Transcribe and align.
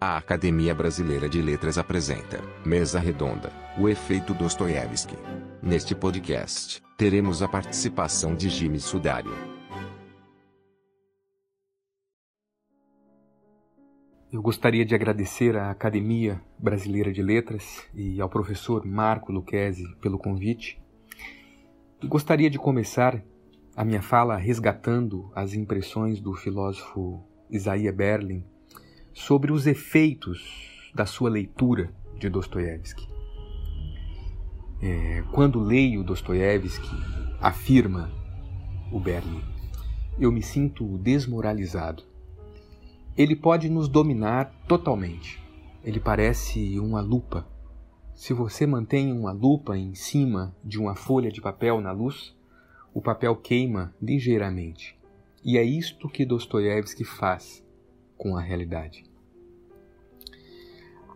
A 0.00 0.16
Academia 0.16 0.74
Brasileira 0.74 1.28
de 1.28 1.40
Letras 1.40 1.78
apresenta 1.78 2.42
Mesa 2.66 2.98
Redonda, 2.98 3.52
o 3.78 3.88
efeito 3.88 4.34
Dostoiévski. 4.34 5.14
Neste 5.62 5.94
podcast, 5.94 6.82
teremos 6.98 7.42
a 7.42 7.48
participação 7.48 8.34
de 8.34 8.48
Jimmy 8.50 8.80
Sudário. 8.80 9.32
Eu 14.32 14.42
gostaria 14.42 14.84
de 14.84 14.96
agradecer 14.96 15.56
à 15.56 15.70
Academia 15.70 16.42
Brasileira 16.58 17.12
de 17.12 17.22
Letras 17.22 17.88
e 17.94 18.20
ao 18.20 18.28
professor 18.28 18.84
Marco 18.84 19.32
Lucchesi 19.32 19.86
pelo 20.02 20.18
convite. 20.18 20.82
E 22.02 22.06
gostaria 22.08 22.50
de 22.50 22.58
começar 22.58 23.22
a 23.76 23.84
minha 23.84 24.02
fala 24.02 24.36
resgatando 24.36 25.30
as 25.34 25.54
impressões 25.54 26.20
do 26.20 26.34
filósofo 26.34 27.24
Isaiah 27.48 27.92
Berlin 27.92 28.44
sobre 29.14 29.52
os 29.52 29.66
efeitos 29.66 30.90
da 30.92 31.06
sua 31.06 31.30
leitura 31.30 31.94
de 32.18 32.28
Dostoiévski. 32.28 33.08
É, 34.82 35.22
quando 35.32 35.60
leio 35.60 36.02
Dostoiévski, 36.02 36.90
afirma 37.40 38.12
o 38.92 38.98
Berlin, 38.98 39.42
eu 40.18 40.32
me 40.32 40.42
sinto 40.42 40.98
desmoralizado. 40.98 42.02
Ele 43.16 43.36
pode 43.36 43.70
nos 43.70 43.88
dominar 43.88 44.52
totalmente. 44.66 45.40
Ele 45.84 46.00
parece 46.00 46.78
uma 46.80 47.00
lupa. 47.00 47.46
Se 48.12 48.32
você 48.32 48.66
mantém 48.66 49.12
uma 49.12 49.30
lupa 49.32 49.78
em 49.78 49.94
cima 49.94 50.54
de 50.62 50.78
uma 50.78 50.96
folha 50.96 51.30
de 51.30 51.40
papel 51.40 51.80
na 51.80 51.92
luz, 51.92 52.34
o 52.92 53.00
papel 53.00 53.36
queima 53.36 53.94
ligeiramente. 54.02 54.98
E 55.44 55.56
é 55.56 55.62
isto 55.62 56.08
que 56.08 56.24
Dostoiévski 56.24 57.04
faz 57.04 57.63
com 58.24 58.38
a 58.38 58.40
realidade. 58.40 59.04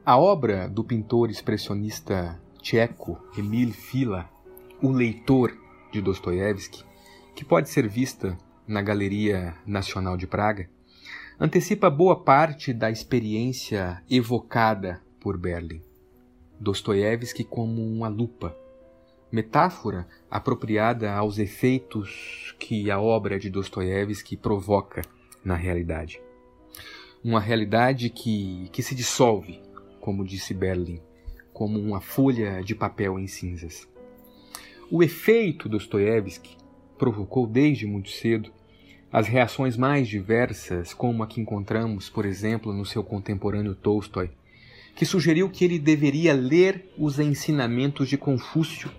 A 0.05 0.19
obra 0.19 0.69
do 0.69 0.85
pintor 0.85 1.31
expressionista 1.31 2.39
tcheco 2.61 3.19
Emil 3.37 3.73
Fila, 3.73 4.29
O 4.83 4.91
Leitor 4.91 5.57
de 5.91 6.03
Dostoiévski, 6.03 6.85
que 7.35 7.47
pode 7.47 7.71
ser 7.71 7.89
vista 7.89 8.37
na 8.67 8.83
Galeria 8.83 9.57
Nacional 9.67 10.19
de 10.19 10.27
Praga, 10.27 10.69
antecipa 11.41 11.89
boa 11.89 12.23
parte 12.23 12.75
da 12.75 12.91
experiência 12.91 14.03
evocada 14.11 15.01
por 15.19 15.39
Berlin. 15.39 15.81
Dostoiévski 16.61 17.43
como 17.43 17.83
uma 17.87 18.09
lupa, 18.09 18.55
metáfora 19.33 20.07
apropriada 20.31 21.11
aos 21.15 21.39
efeitos 21.39 22.55
que 22.59 22.91
a 22.91 23.01
obra 23.01 23.39
de 23.39 23.49
Dostoiévski 23.49 24.37
provoca 24.37 25.01
na 25.43 25.55
realidade 25.55 26.28
uma 27.23 27.41
realidade 27.41 28.11
que, 28.11 28.69
que 28.73 28.83
se 28.83 28.95
dissolve, 28.95 29.61
como 30.01 30.25
disse 30.25 30.55
Berlin, 30.55 31.01
como 31.53 31.79
uma 31.79 32.01
folha 32.01 32.63
de 32.63 32.75
papel 32.75 33.19
em 33.19 33.27
cinzas. 33.27 33.89
O 34.91 35.03
efeito 35.03 35.69
Dostoiévski 35.69 36.57
provocou 36.97 37.47
desde 37.47 37.87
muito 37.87 38.11
cedo 38.11 38.51
as 39.13 39.27
reações 39.27 39.77
mais 39.77 40.07
diversas, 40.07 40.93
como 40.93 41.23
a 41.23 41.27
que 41.27 41.41
encontramos, 41.41 42.11
por 42.11 42.27
exemplo, 42.27 42.73
no 42.73 42.85
seu 42.85 43.03
contemporâneo 43.03 43.75
Tolstói, 43.75 44.31
que 44.95 45.07
sugeriu 45.07 45.49
que 45.49 45.65
ele 45.65 45.79
deveria 45.79 46.35
ler 46.35 46.93
os 46.99 47.19
ensinamentos 47.19 48.09
de 48.09 48.19
Confúcio 48.19 48.91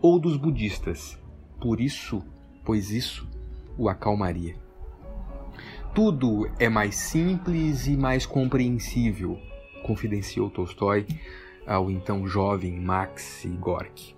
ou 0.00 0.18
dos 0.18 0.36
budistas. 0.36 1.18
Por 1.60 1.80
isso, 1.80 2.22
pois 2.64 2.90
isso 2.90 3.28
o 3.76 3.88
acalmaria. 3.88 4.56
Tudo 6.00 6.48
é 6.60 6.68
mais 6.68 6.94
simples 6.94 7.88
e 7.88 7.96
mais 7.96 8.24
compreensível, 8.24 9.36
confidenciou 9.82 10.48
Tolstói 10.48 11.04
ao 11.66 11.90
então 11.90 12.24
jovem 12.24 12.78
Max 12.78 13.44
Gorky. 13.58 14.14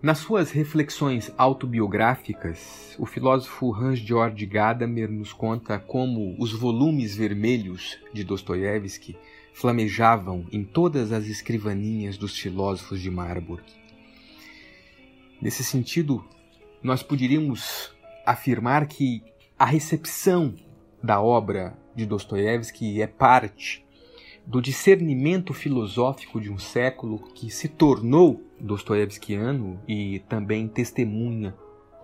Nas 0.00 0.18
suas 0.18 0.52
reflexões 0.52 1.32
autobiográficas, 1.36 2.94
o 2.96 3.04
filósofo 3.04 3.74
Hans-Georg 3.74 4.46
Gadamer 4.46 5.10
nos 5.10 5.32
conta 5.32 5.80
como 5.80 6.36
os 6.38 6.52
volumes 6.52 7.16
vermelhos 7.16 7.98
de 8.14 8.22
Dostoiévski 8.22 9.18
flamejavam 9.52 10.46
em 10.52 10.62
todas 10.62 11.10
as 11.10 11.26
escrivaninhas 11.26 12.16
dos 12.16 12.38
filósofos 12.38 13.00
de 13.00 13.10
Marburg. 13.10 13.64
Nesse 15.42 15.64
sentido, 15.64 16.24
nós 16.80 17.02
poderíamos 17.02 17.92
afirmar 18.24 18.86
que 18.86 19.24
a 19.58 19.64
recepção 19.64 20.54
da 21.02 21.18
obra 21.20 21.78
de 21.94 22.04
Dostoiévski 22.04 23.00
é 23.00 23.06
parte 23.06 23.82
do 24.44 24.60
discernimento 24.60 25.54
filosófico 25.54 26.38
de 26.38 26.52
um 26.52 26.58
século 26.58 27.18
que 27.34 27.50
se 27.50 27.66
tornou 27.66 28.42
dostoiévskiano 28.60 29.80
e 29.88 30.18
também 30.28 30.68
testemunha 30.68 31.54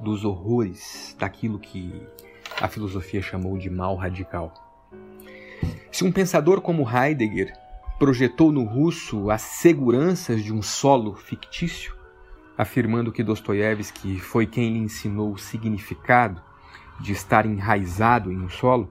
dos 0.00 0.24
horrores 0.24 1.14
daquilo 1.18 1.58
que 1.58 1.92
a 2.58 2.68
filosofia 2.68 3.20
chamou 3.20 3.58
de 3.58 3.68
mal 3.68 3.96
radical. 3.96 4.54
Se 5.90 6.04
um 6.04 6.10
pensador 6.10 6.62
como 6.62 6.88
Heidegger 6.88 7.52
projetou 7.98 8.50
no 8.50 8.64
russo 8.64 9.30
as 9.30 9.42
seguranças 9.42 10.42
de 10.42 10.54
um 10.54 10.62
solo 10.62 11.14
fictício, 11.14 11.94
afirmando 12.56 13.12
que 13.12 13.22
Dostoiévski 13.22 14.18
foi 14.18 14.46
quem 14.46 14.72
lhe 14.72 14.78
ensinou 14.78 15.32
o 15.32 15.38
significado 15.38 16.42
de 17.00 17.12
estar 17.12 17.46
enraizado 17.46 18.32
em 18.32 18.38
um 18.38 18.48
solo, 18.48 18.90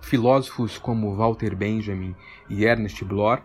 filósofos 0.00 0.78
como 0.78 1.14
Walter 1.14 1.54
Benjamin 1.54 2.14
e 2.48 2.64
Ernest 2.64 3.04
Bloch, 3.04 3.42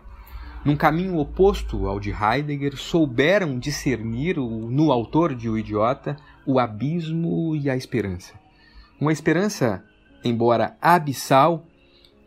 num 0.64 0.76
caminho 0.76 1.18
oposto 1.18 1.88
ao 1.88 1.98
de 1.98 2.10
Heidegger, 2.10 2.76
souberam 2.76 3.58
discernir 3.58 4.36
no 4.36 4.92
autor 4.92 5.34
de 5.34 5.48
O 5.48 5.58
Idiota 5.58 6.16
o 6.46 6.58
abismo 6.58 7.56
e 7.56 7.68
a 7.68 7.76
esperança. 7.76 8.34
Uma 9.00 9.12
esperança, 9.12 9.84
embora 10.24 10.76
abissal, 10.80 11.66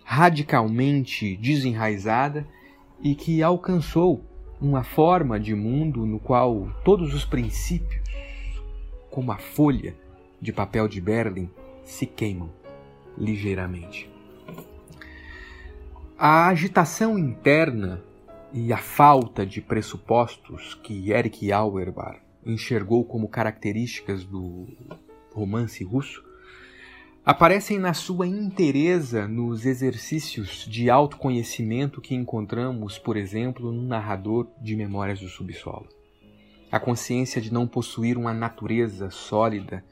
radicalmente 0.04 1.38
desenraizada 1.38 2.46
e 3.02 3.16
que 3.16 3.42
alcançou 3.42 4.24
uma 4.60 4.84
forma 4.84 5.40
de 5.40 5.56
mundo 5.56 6.06
no 6.06 6.20
qual 6.20 6.70
todos 6.84 7.14
os 7.14 7.26
princípios, 7.26 8.04
como 9.10 9.32
a 9.32 9.38
folha, 9.38 9.96
de 10.42 10.52
papel 10.54 10.88
de 10.88 11.00
Berlim 11.02 11.50
se 11.84 12.06
queimam 12.06 12.50
ligeiramente. 13.18 14.10
A 16.18 16.48
agitação 16.48 17.20
interna 17.20 18.02
e 18.54 18.72
a 18.72 18.78
falta 18.78 19.46
de 19.46 19.62
pressupostos 19.62 20.74
que 20.76 21.12
Eric 21.12 21.52
Auerbach 21.52 22.20
enxergou 22.46 23.04
como 23.04 23.28
características 23.28 24.24
do 24.24 24.68
romance 25.34 25.84
russo 25.84 26.24
aparecem 27.26 27.80
na 27.80 27.94
sua 27.94 28.28
inteireza 28.28 29.28
nos 29.28 29.66
exercícios 29.66 30.66
de 30.70 30.92
autoconhecimento 30.92 32.00
que 32.00 32.14
encontramos, 32.14 33.00
por 33.00 33.18
exemplo, 33.18 33.72
no 33.72 33.82
narrador 33.82 34.48
de 34.62 34.76
Memórias 34.76 35.20
do 35.20 35.28
Subsolo. 35.28 35.90
A 36.72 36.80
consciência 36.80 37.42
de 37.42 37.52
não 37.52 37.68
possuir 37.68 38.16
uma 38.16 38.34
natureza 38.34 39.10
sólida 39.10 39.84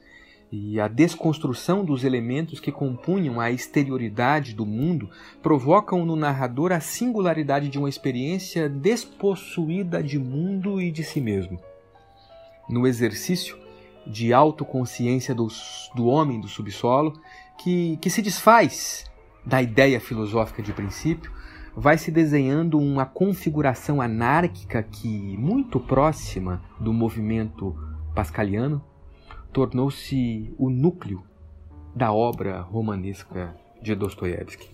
e 0.54 0.78
a 0.78 0.86
desconstrução 0.86 1.84
dos 1.84 2.04
elementos 2.04 2.60
que 2.60 2.70
compunham 2.70 3.40
a 3.40 3.50
exterioridade 3.50 4.54
do 4.54 4.64
mundo 4.64 5.10
provocam 5.42 6.06
no 6.06 6.14
narrador 6.14 6.70
a 6.70 6.78
singularidade 6.78 7.68
de 7.68 7.76
uma 7.76 7.88
experiência 7.88 8.68
despossuída 8.68 10.00
de 10.00 10.16
mundo 10.16 10.80
e 10.80 10.92
de 10.92 11.02
si 11.02 11.20
mesmo. 11.20 11.58
No 12.68 12.86
exercício 12.86 13.58
de 14.06 14.32
autoconsciência 14.32 15.34
do, 15.34 15.48
do 15.94 16.06
homem 16.06 16.40
do 16.40 16.46
subsolo, 16.46 17.14
que, 17.58 17.96
que 17.96 18.08
se 18.08 18.22
desfaz 18.22 19.10
da 19.44 19.60
ideia 19.60 19.98
filosófica 20.00 20.62
de 20.62 20.72
princípio, 20.72 21.32
vai 21.74 21.98
se 21.98 22.12
desenhando 22.12 22.78
uma 22.78 23.04
configuração 23.04 24.00
anárquica 24.00 24.84
que, 24.84 25.36
muito 25.36 25.80
próxima 25.80 26.62
do 26.78 26.92
movimento 26.92 27.76
pascaliano, 28.14 28.80
tornou-se 29.54 30.52
o 30.58 30.68
núcleo 30.68 31.22
da 31.94 32.12
obra 32.12 32.60
romanesca 32.60 33.56
de 33.80 33.94
Dostoiévski. 33.94 34.68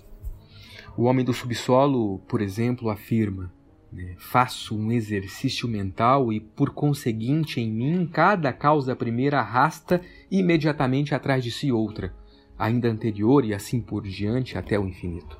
O 0.97 1.05
Homem 1.05 1.23
do 1.23 1.35
Subsolo, 1.35 2.19
por 2.21 2.41
exemplo, 2.41 2.89
afirma: 2.89 3.53
né, 3.93 4.15
Faço 4.19 4.75
um 4.75 4.91
exercício 4.91 5.69
mental 5.69 6.33
e, 6.33 6.41
por 6.41 6.71
conseguinte, 6.71 7.61
em 7.61 7.71
mim, 7.71 8.09
cada 8.11 8.55
causa 8.55 8.97
primeira 8.97 9.41
arrasta 9.41 10.01
imediatamente 10.31 11.15
atrás 11.15 11.45
de 11.45 11.51
si 11.51 11.71
outra, 11.71 12.15
ainda 12.59 12.89
anterior 12.89 13.45
e 13.45 13.53
assim 13.53 13.83
por 13.83 14.05
diante 14.05 14.57
até 14.57 14.79
o 14.81 14.89
infinito. 14.89 15.39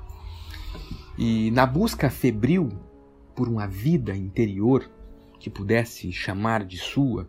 E 1.17 1.51
na 1.53 1.65
busca 1.65 2.11
febril 2.11 2.69
por 3.35 3.49
uma 3.49 3.67
vida 3.67 4.15
interior 4.15 4.91
que 5.39 5.49
pudesse 5.49 6.13
chamar 6.13 6.63
de 6.63 6.77
sua, 6.77 7.27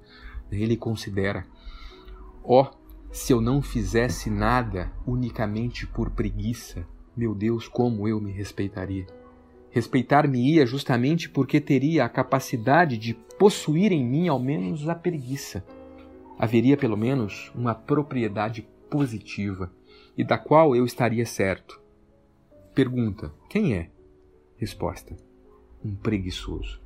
ele 0.52 0.76
considera 0.76 1.46
Ó, 2.44 2.64
oh, 2.64 2.82
se 3.12 3.34
eu 3.34 3.42
não 3.42 3.62
fizesse 3.62 4.30
nada 4.30 4.92
unicamente 5.06 5.86
por 5.86 6.10
preguiça, 6.12 6.86
Meu 7.16 7.36
Deus, 7.36 7.68
como 7.68 8.08
eu 8.08 8.22
me 8.22 8.32
respeitaria! 8.32 9.06
Respeitar-me-ia 9.70 10.66
justamente 10.66 11.30
porque 11.30 11.60
teria 11.60 12.06
a 12.06 12.10
capacidade 12.10 12.98
de 12.98 13.14
possuir 13.14 13.92
em 13.92 14.06
mim 14.06 14.28
ao 14.28 14.40
menos 14.40 14.88
a 14.88 14.96
preguiça. 14.96 15.66
Haveria 16.40 16.78
pelo 16.78 16.98
menos 16.98 17.52
uma 17.54 17.76
propriedade 17.76 18.68
positiva 18.90 19.72
e 20.18 20.24
da 20.24 20.38
qual 20.38 20.76
eu 20.76 20.86
estaria 20.86 21.26
certo. 21.26 21.82
Pergunta: 22.74 23.34
quem 23.50 23.74
é? 23.74 23.90
Resposta: 24.58 25.16
um 25.84 25.96
preguiçoso. 25.96 26.82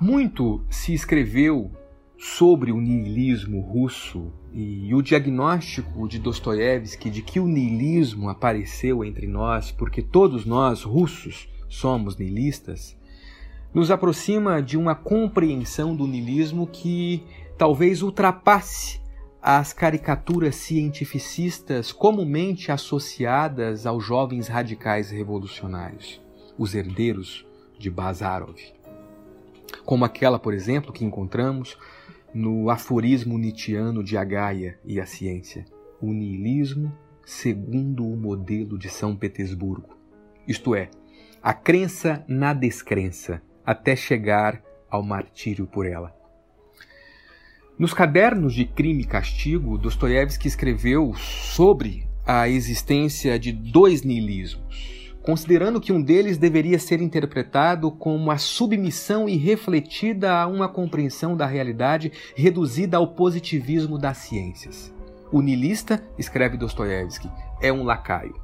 Muito 0.00 0.64
se 0.68 0.92
escreveu 0.92 1.70
sobre 2.18 2.72
o 2.72 2.80
niilismo 2.80 3.60
russo 3.60 4.32
e 4.52 4.94
o 4.94 5.02
diagnóstico 5.02 6.08
de 6.08 6.18
Dostoiévski 6.18 7.10
de 7.10 7.20
que 7.22 7.38
o 7.38 7.46
niilismo 7.46 8.28
apareceu 8.28 9.04
entre 9.04 9.26
nós 9.26 9.70
porque 9.70 10.00
todos 10.00 10.46
nós, 10.46 10.82
russos, 10.82 11.48
somos 11.68 12.16
niilistas, 12.16 12.96
nos 13.74 13.90
aproxima 13.90 14.62
de 14.62 14.78
uma 14.78 14.94
compreensão 14.94 15.94
do 15.94 16.06
niilismo 16.06 16.66
que 16.66 17.22
talvez 17.58 18.02
ultrapasse 18.02 19.00
as 19.42 19.72
caricaturas 19.72 20.56
cientificistas 20.56 21.92
comumente 21.92 22.72
associadas 22.72 23.86
aos 23.86 24.04
jovens 24.04 24.48
radicais 24.48 25.10
revolucionários, 25.10 26.20
os 26.58 26.74
herdeiros 26.74 27.46
de 27.78 27.90
Bazarov. 27.90 28.56
Como 29.84 30.04
aquela, 30.04 30.38
por 30.38 30.54
exemplo, 30.54 30.92
que 30.92 31.04
encontramos 31.04 31.78
no 32.36 32.68
aforismo 32.68 33.38
nietzschiano 33.38 34.04
de 34.04 34.14
Agaia 34.14 34.78
e 34.84 35.00
a 35.00 35.06
ciência, 35.06 35.64
o 36.02 36.12
niilismo 36.12 36.92
segundo 37.24 38.06
o 38.06 38.14
modelo 38.14 38.78
de 38.78 38.90
São 38.90 39.16
Petersburgo. 39.16 39.96
Isto 40.46 40.74
é, 40.74 40.90
a 41.42 41.54
crença 41.54 42.22
na 42.28 42.52
descrença, 42.52 43.40
até 43.64 43.96
chegar 43.96 44.62
ao 44.90 45.02
martírio 45.02 45.66
por 45.66 45.86
ela. 45.86 46.14
Nos 47.78 47.94
cadernos 47.94 48.52
de 48.52 48.66
Crime 48.66 49.04
e 49.04 49.06
Castigo, 49.06 49.78
Dostoiévski 49.78 50.46
escreveu 50.46 51.14
sobre 51.14 52.06
a 52.26 52.50
existência 52.50 53.38
de 53.38 53.50
dois 53.50 54.02
niilismos, 54.02 54.95
considerando 55.26 55.80
que 55.80 55.92
um 55.92 56.00
deles 56.00 56.38
deveria 56.38 56.78
ser 56.78 57.02
interpretado 57.02 57.90
como 57.90 58.30
a 58.30 58.38
submissão 58.38 59.28
irrefletida 59.28 60.32
a 60.32 60.46
uma 60.46 60.68
compreensão 60.68 61.36
da 61.36 61.44
realidade 61.44 62.12
reduzida 62.36 62.96
ao 62.96 63.08
positivismo 63.08 63.98
das 63.98 64.18
ciências. 64.18 64.94
O 65.32 65.42
nilista, 65.42 66.00
escreve 66.16 66.56
Dostoiévski, 66.56 67.28
é 67.60 67.72
um 67.72 67.82
lacaio. 67.82 68.40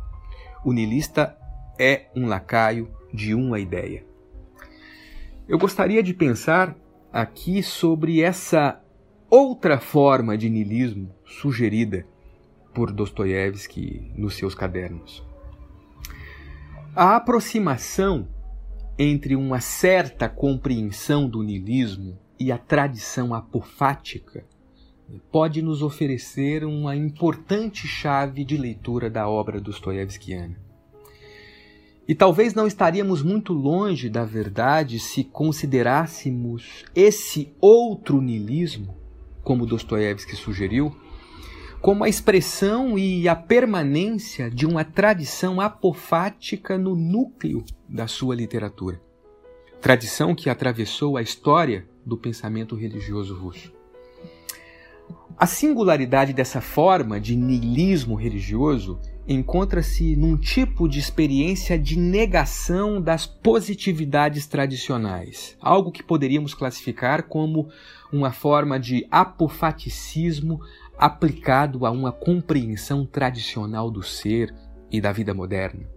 O 0.64 0.72
nilista 0.72 1.38
é 1.78 2.06
um 2.16 2.26
lacaio 2.26 2.90
de 3.14 3.32
uma 3.32 3.60
ideia. 3.60 4.04
Eu 5.48 5.58
gostaria 5.58 6.02
de 6.02 6.12
pensar 6.12 6.74
aqui 7.12 7.62
sobre 7.62 8.20
essa 8.20 8.82
outra 9.30 9.78
forma 9.78 10.36
de 10.36 10.50
niilismo 10.50 11.14
sugerida 11.24 12.04
por 12.74 12.90
Dostoiévski 12.90 14.10
nos 14.16 14.34
seus 14.34 14.52
cadernos. 14.52 15.31
A 16.94 17.16
aproximação 17.16 18.28
entre 18.98 19.34
uma 19.34 19.60
certa 19.60 20.28
compreensão 20.28 21.26
do 21.26 21.42
niilismo 21.42 22.18
e 22.38 22.52
a 22.52 22.58
tradição 22.58 23.32
apofática 23.32 24.44
pode 25.30 25.62
nos 25.62 25.80
oferecer 25.80 26.64
uma 26.64 26.94
importante 26.94 27.86
chave 27.86 28.44
de 28.44 28.58
leitura 28.58 29.08
da 29.08 29.26
obra 29.26 29.58
dostoiévskiana. 29.58 30.54
E 32.06 32.14
talvez 32.14 32.52
não 32.52 32.66
estaríamos 32.66 33.22
muito 33.22 33.54
longe 33.54 34.10
da 34.10 34.26
verdade 34.26 34.98
se 34.98 35.24
considerássemos 35.24 36.84
esse 36.94 37.54
outro 37.58 38.20
niilismo, 38.20 38.94
como 39.42 39.64
Dostoiévski 39.64 40.36
sugeriu, 40.36 40.94
como 41.82 42.04
a 42.04 42.08
expressão 42.08 42.96
e 42.96 43.28
a 43.28 43.34
permanência 43.34 44.48
de 44.48 44.64
uma 44.64 44.84
tradição 44.84 45.60
apofática 45.60 46.78
no 46.78 46.94
núcleo 46.94 47.64
da 47.88 48.06
sua 48.06 48.36
literatura. 48.36 49.02
Tradição 49.80 50.32
que 50.32 50.48
atravessou 50.48 51.16
a 51.16 51.22
história 51.22 51.88
do 52.06 52.16
pensamento 52.16 52.76
religioso 52.76 53.34
russo. 53.34 53.72
A 55.36 55.46
singularidade 55.46 56.32
dessa 56.32 56.60
forma 56.60 57.20
de 57.20 57.34
niilismo 57.34 58.14
religioso 58.14 59.00
encontra-se 59.26 60.14
num 60.14 60.36
tipo 60.36 60.88
de 60.88 61.00
experiência 61.00 61.76
de 61.76 61.98
negação 61.98 63.00
das 63.00 63.26
positividades 63.26 64.46
tradicionais, 64.46 65.56
algo 65.60 65.90
que 65.90 66.02
poderíamos 66.02 66.54
classificar 66.54 67.24
como 67.24 67.68
uma 68.12 68.30
forma 68.30 68.78
de 68.78 69.06
apofaticismo 69.10 70.60
aplicado 71.02 71.84
a 71.84 71.90
uma 71.90 72.12
compreensão 72.12 73.04
tradicional 73.04 73.90
do 73.90 74.04
ser 74.04 74.54
e 74.88 75.00
da 75.00 75.10
vida 75.10 75.34
moderna. 75.34 75.90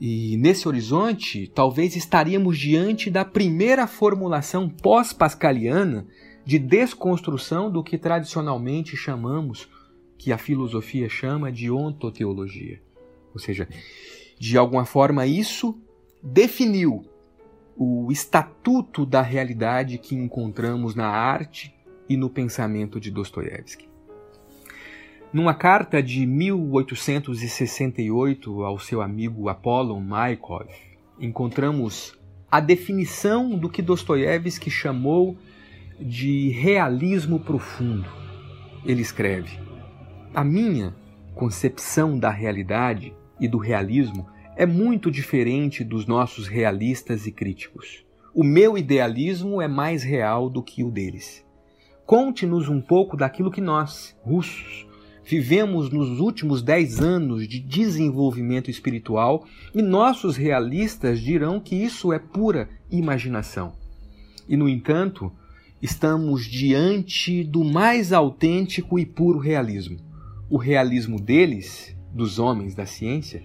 E 0.00 0.34
nesse 0.38 0.66
horizonte, 0.66 1.46
talvez 1.46 1.94
estaríamos 1.94 2.56
diante 2.56 3.10
da 3.10 3.22
primeira 3.22 3.86
formulação 3.86 4.66
pós-pascaliana 4.66 6.06
de 6.42 6.58
desconstrução 6.58 7.70
do 7.70 7.84
que 7.84 7.98
tradicionalmente 7.98 8.96
chamamos, 8.96 9.68
que 10.16 10.32
a 10.32 10.38
filosofia 10.38 11.06
chama 11.10 11.52
de 11.52 11.70
ontoteologia. 11.70 12.80
Ou 13.34 13.38
seja, 13.38 13.68
de 14.38 14.56
alguma 14.56 14.86
forma 14.86 15.26
isso 15.26 15.78
definiu 16.22 17.04
o 17.76 18.10
estatuto 18.10 19.04
da 19.04 19.20
realidade 19.20 19.98
que 19.98 20.14
encontramos 20.14 20.94
na 20.94 21.08
arte 21.08 21.74
e 22.08 22.16
no 22.16 22.30
pensamento 22.30 22.98
de 22.98 23.10
Dostoiévski. 23.10 23.87
Numa 25.30 25.52
carta 25.52 26.02
de 26.02 26.24
1868 26.24 28.64
ao 28.64 28.78
seu 28.78 29.02
amigo 29.02 29.50
Apollon 29.50 30.00
Maikov, 30.00 30.66
encontramos 31.20 32.18
a 32.50 32.60
definição 32.60 33.50
do 33.50 33.68
que 33.68 33.82
Dostoiévski 33.82 34.70
chamou 34.70 35.36
de 36.00 36.48
realismo 36.48 37.38
profundo. 37.38 38.08
Ele 38.86 39.02
escreve: 39.02 39.60
A 40.34 40.42
minha 40.42 40.96
concepção 41.34 42.18
da 42.18 42.30
realidade 42.30 43.12
e 43.38 43.46
do 43.46 43.58
realismo 43.58 44.26
é 44.56 44.64
muito 44.64 45.10
diferente 45.10 45.84
dos 45.84 46.06
nossos 46.06 46.48
realistas 46.48 47.26
e 47.26 47.32
críticos. 47.32 48.02
O 48.34 48.42
meu 48.42 48.78
idealismo 48.78 49.60
é 49.60 49.68
mais 49.68 50.02
real 50.02 50.48
do 50.48 50.62
que 50.62 50.82
o 50.82 50.90
deles. 50.90 51.44
Conte-nos 52.06 52.70
um 52.70 52.80
pouco 52.80 53.14
daquilo 53.14 53.50
que 53.50 53.60
nós, 53.60 54.16
russos, 54.22 54.87
vivemos 55.28 55.90
nos 55.90 56.20
últimos 56.20 56.62
dez 56.62 57.00
anos 57.00 57.46
de 57.46 57.60
desenvolvimento 57.60 58.70
espiritual 58.70 59.44
e 59.74 59.82
nossos 59.82 60.38
realistas 60.38 61.20
dirão 61.20 61.60
que 61.60 61.76
isso 61.76 62.14
é 62.14 62.18
pura 62.18 62.66
imaginação. 62.90 63.74
E, 64.48 64.56
no 64.56 64.66
entanto, 64.66 65.30
estamos 65.82 66.46
diante 66.46 67.44
do 67.44 67.62
mais 67.62 68.10
autêntico 68.10 68.98
e 68.98 69.04
puro 69.04 69.38
realismo. 69.38 69.98
O 70.48 70.56
realismo 70.56 71.20
deles, 71.20 71.94
dos 72.10 72.38
homens 72.38 72.74
da 72.74 72.86
ciência, 72.86 73.42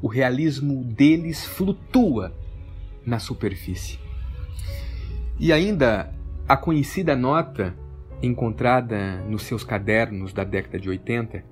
o 0.00 0.08
realismo 0.08 0.82
deles 0.82 1.44
flutua 1.44 2.34
na 3.04 3.18
superfície. 3.18 3.98
E 5.38 5.52
ainda 5.52 6.10
a 6.48 6.56
conhecida 6.56 7.14
nota 7.14 7.76
encontrada 8.22 9.16
nos 9.28 9.42
seus 9.42 9.64
cadernos 9.64 10.32
da 10.32 10.44
década 10.44 10.78
de 10.78 10.88
80, 10.88 11.44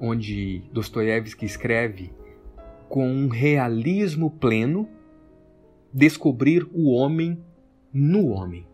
onde 0.00 0.62
Dostoiévski 0.72 1.44
escreve 1.44 2.12
com 2.88 3.06
um 3.06 3.28
realismo 3.28 4.30
pleno 4.30 4.88
descobrir 5.92 6.66
o 6.72 6.90
homem 6.90 7.42
no 7.92 8.28
homem. 8.28 8.66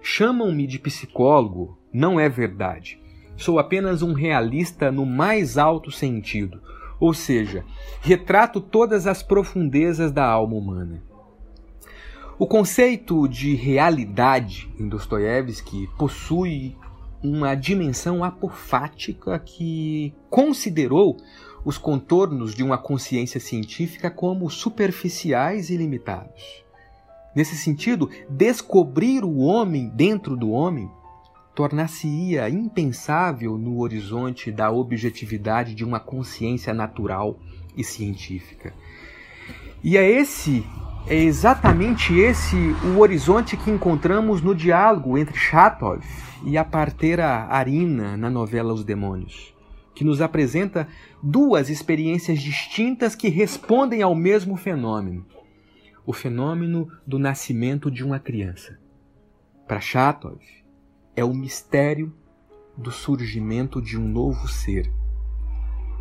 Chamam-me 0.00 0.66
de 0.66 0.78
psicólogo, 0.78 1.78
não 1.92 2.18
é 2.18 2.28
verdade. 2.28 3.00
Sou 3.36 3.58
apenas 3.58 4.02
um 4.02 4.14
realista 4.14 4.90
no 4.90 5.04
mais 5.04 5.58
alto 5.58 5.90
sentido, 5.90 6.60
ou 6.98 7.12
seja, 7.12 7.64
retrato 8.00 8.60
todas 8.60 9.06
as 9.06 9.22
profundezas 9.22 10.10
da 10.10 10.24
alma 10.24 10.54
humana. 10.54 11.02
O 12.38 12.46
conceito 12.46 13.26
de 13.26 13.54
realidade 13.54 14.68
em 14.78 14.86
Dostoiévski 14.86 15.88
possui 15.96 16.76
uma 17.24 17.54
dimensão 17.54 18.22
apofática 18.22 19.38
que 19.38 20.12
considerou 20.28 21.16
os 21.64 21.78
contornos 21.78 22.54
de 22.54 22.62
uma 22.62 22.76
consciência 22.76 23.40
científica 23.40 24.10
como 24.10 24.50
superficiais 24.50 25.70
e 25.70 25.78
limitados. 25.78 26.62
Nesse 27.34 27.56
sentido, 27.56 28.10
descobrir 28.28 29.24
o 29.24 29.38
homem 29.38 29.88
dentro 29.88 30.36
do 30.36 30.50
homem 30.50 30.90
tornar-se-ia 31.54 32.50
impensável 32.50 33.56
no 33.56 33.80
horizonte 33.80 34.52
da 34.52 34.70
objetividade 34.70 35.74
de 35.74 35.82
uma 35.82 35.98
consciência 35.98 36.74
natural 36.74 37.38
e 37.74 37.82
científica. 37.82 38.74
E 39.82 39.96
é 39.96 40.06
esse, 40.06 40.66
é 41.08 41.14
exatamente 41.14 42.18
esse 42.18 42.56
o 42.84 42.98
horizonte 42.98 43.56
que 43.56 43.70
encontramos 43.70 44.42
no 44.42 44.52
diálogo 44.52 45.16
entre 45.16 45.38
Chatov 45.38 46.04
e 46.44 46.58
a 46.58 46.64
parteira 46.64 47.46
Arina 47.48 48.16
na 48.16 48.28
novela 48.28 48.72
Os 48.72 48.84
Demônios, 48.84 49.54
que 49.94 50.02
nos 50.02 50.20
apresenta 50.20 50.88
duas 51.22 51.70
experiências 51.70 52.40
distintas 52.40 53.14
que 53.14 53.28
respondem 53.28 54.02
ao 54.02 54.16
mesmo 54.16 54.56
fenômeno: 54.56 55.24
o 56.04 56.12
fenômeno 56.12 56.88
do 57.06 57.20
nascimento 57.20 57.88
de 57.88 58.04
uma 58.04 58.18
criança. 58.18 58.76
Para 59.68 59.80
Chatov, 59.80 60.40
é 61.14 61.24
o 61.24 61.32
mistério 61.32 62.12
do 62.76 62.90
surgimento 62.90 63.80
de 63.80 63.96
um 63.96 64.08
novo 64.08 64.48
ser. 64.48 64.90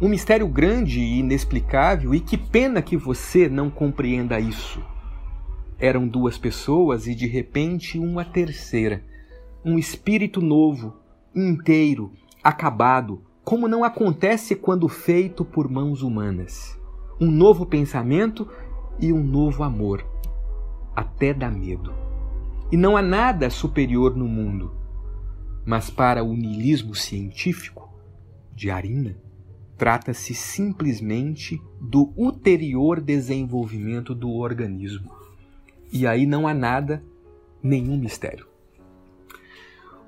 Um 0.01 0.09
mistério 0.09 0.47
grande 0.47 0.99
e 0.99 1.19
inexplicável, 1.19 2.13
e 2.15 2.19
que 2.19 2.37
pena 2.37 2.81
que 2.81 2.97
você 2.97 3.47
não 3.47 3.69
compreenda 3.69 4.39
isso. 4.39 4.83
Eram 5.79 6.07
duas 6.07 6.37
pessoas 6.37 7.07
e 7.07 7.15
de 7.15 7.27
repente 7.27 7.99
uma 7.99 8.23
terceira. 8.23 9.03
Um 9.63 9.77
espírito 9.77 10.41
novo, 10.41 10.93
inteiro, 11.35 12.11
acabado, 12.43 13.21
como 13.43 13.67
não 13.67 13.83
acontece 13.83 14.55
quando 14.55 14.87
feito 14.87 15.43
por 15.43 15.69
mãos 15.69 16.01
humanas. 16.01 16.79
Um 17.19 17.29
novo 17.29 17.65
pensamento 17.65 18.47
e 18.99 19.11
um 19.11 19.23
novo 19.23 19.63
amor. 19.63 20.05
Até 20.95 21.33
dá 21.33 21.49
medo. 21.49 21.93
E 22.71 22.77
não 22.77 22.95
há 22.95 23.01
nada 23.01 23.49
superior 23.49 24.15
no 24.15 24.27
mundo 24.27 24.85
mas 25.65 25.89
para 25.89 26.23
o 26.23 26.35
niilismo 26.35 26.93
científico 26.93 27.89
de 28.53 28.69
Arina, 28.69 29.17
trata-se 29.75 30.33
simplesmente 30.35 31.59
do 31.81 32.13
ulterior 32.15 33.01
desenvolvimento 33.01 34.13
do 34.13 34.29
organismo. 34.29 35.11
E 35.91 36.05
aí 36.05 36.25
não 36.25 36.47
há 36.47 36.53
nada, 36.53 37.03
nenhum 37.61 37.97
mistério. 37.97 38.47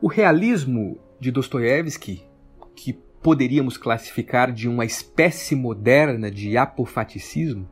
O 0.01 0.07
realismo 0.07 0.99
de 1.19 1.31
Dostoiévski, 1.31 2.23
que 2.75 2.93
poderíamos 3.21 3.77
classificar 3.77 4.51
de 4.51 4.69
uma 4.69 4.85
espécie 4.85 5.55
moderna 5.55 6.29
de 6.29 6.55
apofaticismo, 6.55 7.67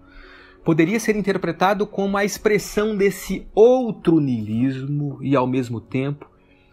poderia 0.63 0.99
ser 0.99 1.15
interpretado 1.15 1.85
como 1.85 2.17
a 2.17 2.25
expressão 2.25 2.97
desse 2.97 3.47
outro 3.53 4.19
niilismo 4.19 5.19
e, 5.21 5.35
ao 5.35 5.45
mesmo 5.45 5.79
tempo, 5.79 6.29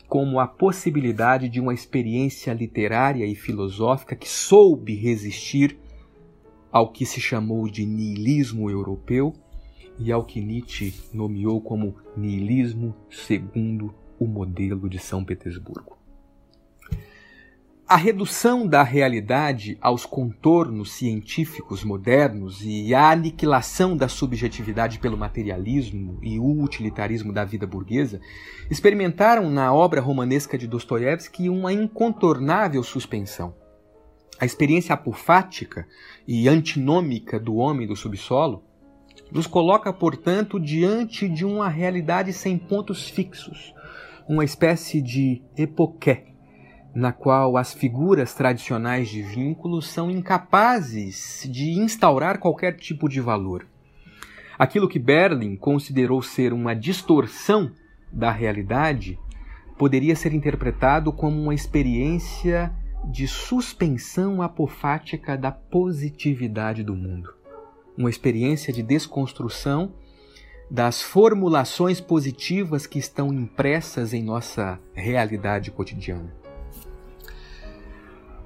como 0.08 0.40
a 0.40 0.46
possibilidade 0.46 1.48
de 1.48 1.60
uma 1.60 1.74
experiência 1.74 2.52
literária 2.54 3.26
e 3.26 3.34
filosófica 3.34 4.16
que 4.16 4.28
soube 4.28 4.94
resistir 4.94 5.78
ao 6.70 6.90
que 6.90 7.04
se 7.04 7.20
chamou 7.20 7.68
de 7.68 7.84
niilismo 7.84 8.70
europeu 8.70 9.34
e 9.98 10.10
ao 10.10 10.24
que 10.24 10.40
Nietzsche 10.40 10.94
nomeou 11.12 11.60
como 11.60 11.96
niilismo 12.16 12.94
segundo 13.10 13.94
o 14.18 14.26
modelo 14.26 14.88
de 14.88 14.98
São 14.98 15.24
Petersburgo. 15.24 16.02
A 17.92 17.96
redução 17.96 18.66
da 18.66 18.82
realidade 18.82 19.76
aos 19.78 20.06
contornos 20.06 20.92
científicos 20.92 21.84
modernos 21.84 22.62
e 22.64 22.94
a 22.94 23.10
aniquilação 23.10 23.94
da 23.94 24.08
subjetividade 24.08 24.98
pelo 24.98 25.18
materialismo 25.18 26.18
e 26.22 26.38
o 26.38 26.62
utilitarismo 26.62 27.34
da 27.34 27.44
vida 27.44 27.66
burguesa 27.66 28.18
experimentaram 28.70 29.50
na 29.50 29.74
obra 29.74 30.00
romanesca 30.00 30.56
de 30.56 30.66
Dostoiévski 30.66 31.50
uma 31.50 31.70
incontornável 31.70 32.82
suspensão. 32.82 33.54
A 34.40 34.46
experiência 34.46 34.94
apofática 34.94 35.86
e 36.26 36.48
antinômica 36.48 37.38
do 37.38 37.56
homem 37.56 37.86
do 37.86 37.94
subsolo 37.94 38.64
nos 39.32 39.46
coloca, 39.46 39.92
portanto, 39.92 40.60
diante 40.60 41.28
de 41.28 41.44
uma 41.44 41.68
realidade 41.68 42.32
sem 42.32 42.58
pontos 42.58 43.08
fixos, 43.08 43.74
uma 44.28 44.44
espécie 44.44 45.00
de 45.00 45.42
epoqué 45.56 46.32
na 46.94 47.12
qual 47.12 47.56
as 47.56 47.72
figuras 47.72 48.34
tradicionais 48.34 49.08
de 49.08 49.22
vínculos 49.22 49.88
são 49.88 50.10
incapazes 50.10 51.48
de 51.50 51.72
instaurar 51.80 52.38
qualquer 52.38 52.76
tipo 52.76 53.08
de 53.08 53.20
valor. 53.20 53.66
Aquilo 54.58 54.88
que 54.88 54.98
Berlin 54.98 55.56
considerou 55.56 56.22
ser 56.22 56.52
uma 56.52 56.74
distorção 56.74 57.72
da 58.12 58.30
realidade 58.30 59.18
poderia 59.78 60.14
ser 60.14 60.34
interpretado 60.34 61.12
como 61.12 61.40
uma 61.40 61.54
experiência 61.54 62.72
de 63.10 63.26
suspensão 63.26 64.42
apofática 64.42 65.36
da 65.36 65.50
positividade 65.50 66.84
do 66.84 66.94
mundo, 66.94 67.34
uma 67.96 68.10
experiência 68.10 68.72
de 68.72 68.82
desconstrução 68.82 69.92
das 70.70 71.02
formulações 71.02 72.00
positivas 72.00 72.86
que 72.86 72.98
estão 72.98 73.32
impressas 73.32 74.14
em 74.14 74.22
nossa 74.22 74.80
realidade 74.94 75.70
cotidiana. 75.70 76.34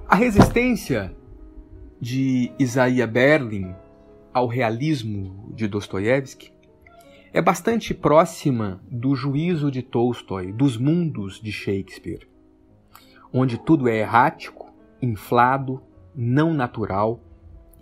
A 0.07 0.15
resistência 0.15 1.15
de 1.99 2.51
Isaiah 2.59 3.07
Berlin 3.07 3.73
ao 4.33 4.47
realismo 4.47 5.51
de 5.53 5.67
Dostoiévski 5.67 6.51
é 7.33 7.41
bastante 7.41 7.93
próxima 7.93 8.81
do 8.89 9.15
juízo 9.15 9.71
de 9.71 9.81
Tolstói 9.81 10.51
dos 10.51 10.77
mundos 10.77 11.41
de 11.41 11.51
Shakespeare, 11.51 12.27
onde 13.31 13.57
tudo 13.57 13.87
é 13.87 13.97
errático, 13.99 14.71
inflado, 15.01 15.81
não 16.15 16.53
natural 16.53 17.19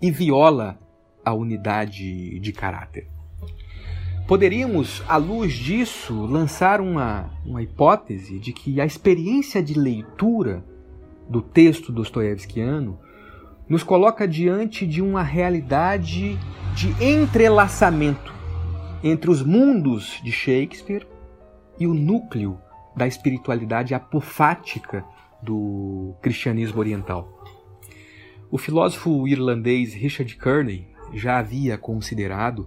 e 0.00 0.10
viola 0.10 0.78
a 1.26 1.34
unidade 1.34 2.38
de 2.38 2.52
caráter. 2.52 3.08
Poderíamos, 4.28 5.02
à 5.08 5.16
luz 5.16 5.54
disso, 5.54 6.24
lançar 6.24 6.80
uma, 6.80 7.30
uma 7.44 7.62
hipótese 7.62 8.38
de 8.38 8.52
que 8.52 8.80
a 8.80 8.86
experiência 8.86 9.60
de 9.60 9.74
leitura 9.74 10.64
do 11.28 11.42
texto 11.42 11.92
dostoiévskiano 11.92 12.96
nos 13.68 13.82
coloca 13.82 14.26
diante 14.26 14.86
de 14.86 15.02
uma 15.02 15.22
realidade 15.22 16.38
de 16.76 17.04
entrelaçamento 17.04 18.32
entre 19.02 19.28
os 19.28 19.42
mundos 19.42 20.20
de 20.22 20.30
Shakespeare 20.30 21.06
e 21.78 21.88
o 21.88 21.94
núcleo 21.94 22.56
da 22.96 23.06
espiritualidade 23.06 23.94
apofática 23.94 25.04
do 25.42 26.14
cristianismo 26.22 26.78
oriental. 26.78 27.28
O 28.48 28.58
filósofo 28.58 29.26
irlandês 29.26 29.92
Richard 29.92 30.36
Kearney 30.36 30.95
já 31.16 31.38
havia 31.38 31.78
considerado, 31.78 32.66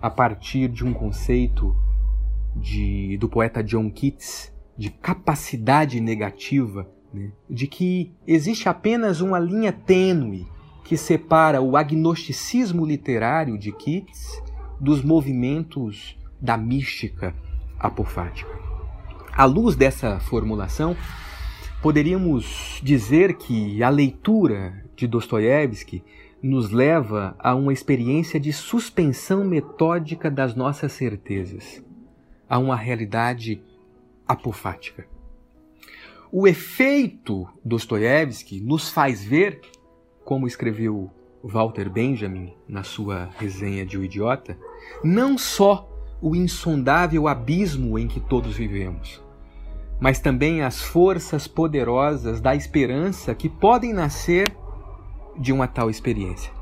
a 0.00 0.08
partir 0.08 0.68
de 0.68 0.84
um 0.84 0.92
conceito 0.92 1.76
de, 2.56 3.16
do 3.18 3.28
poeta 3.28 3.62
John 3.62 3.90
Keats, 3.90 4.52
de 4.76 4.90
capacidade 4.90 6.00
negativa 6.00 6.88
né, 7.12 7.32
de 7.48 7.66
que 7.66 8.12
existe 8.26 8.68
apenas 8.68 9.20
uma 9.20 9.38
linha 9.38 9.72
tênue 9.72 10.46
que 10.84 10.96
separa 10.96 11.60
o 11.60 11.76
agnosticismo 11.76 12.86
literário 12.86 13.58
de 13.58 13.72
Keats 13.72 14.42
dos 14.80 15.02
movimentos 15.02 16.16
da 16.40 16.56
mística 16.56 17.34
apofática. 17.78 18.50
À 19.32 19.44
luz 19.44 19.76
dessa 19.76 20.18
formulação, 20.20 20.96
poderíamos 21.82 22.80
dizer 22.82 23.34
que 23.34 23.82
a 23.82 23.88
leitura 23.88 24.84
de 24.96 25.06
Dostoiévski 25.06 26.02
nos 26.42 26.70
leva 26.70 27.36
a 27.38 27.54
uma 27.54 27.72
experiência 27.72 28.40
de 28.40 28.52
suspensão 28.52 29.44
metódica 29.44 30.30
das 30.30 30.54
nossas 30.54 30.92
certezas, 30.92 31.84
a 32.48 32.58
uma 32.58 32.76
realidade 32.76 33.62
apofática. 34.26 35.06
O 36.32 36.46
efeito 36.46 37.48
Dostoiévski 37.64 38.60
nos 38.60 38.88
faz 38.88 39.22
ver, 39.22 39.60
como 40.24 40.46
escreveu 40.46 41.10
Walter 41.42 41.90
Benjamin 41.90 42.54
na 42.68 42.82
sua 42.82 43.28
resenha 43.38 43.84
de 43.84 43.98
O 43.98 44.04
Idiota, 44.04 44.56
não 45.02 45.36
só 45.36 45.88
o 46.22 46.36
insondável 46.36 47.26
abismo 47.26 47.98
em 47.98 48.06
que 48.06 48.20
todos 48.20 48.56
vivemos, 48.56 49.20
mas 49.98 50.20
também 50.20 50.62
as 50.62 50.80
forças 50.80 51.48
poderosas 51.48 52.40
da 52.40 52.54
esperança 52.54 53.34
que 53.34 53.48
podem 53.48 53.92
nascer 53.92 54.54
de 55.40 55.52
uma 55.52 55.66
tal 55.66 55.88
experiência. 55.88 56.52